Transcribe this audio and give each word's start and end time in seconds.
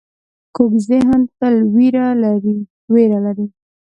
کوږ 0.55 0.73
ذهن 0.89 1.21
تل 1.37 1.55
وېره 1.73 2.05
لري 3.25 3.45